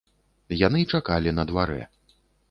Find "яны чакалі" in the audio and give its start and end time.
0.61-1.33